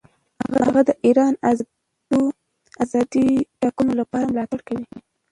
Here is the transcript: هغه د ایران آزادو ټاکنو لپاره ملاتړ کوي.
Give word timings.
هغه 0.67 0.81
د 0.89 0.91
ایران 1.05 1.33
آزادو 2.83 3.23
ټاکنو 3.61 3.93
لپاره 4.01 4.29
ملاتړ 4.31 4.59
کوي. 4.67 4.87